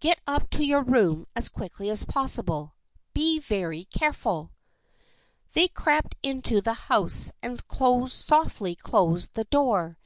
[0.00, 2.74] Get up to your room as quickly as possible.
[3.12, 4.50] Be very careful."
[5.52, 7.60] They crept into the house and
[8.08, 9.98] softly closed the door.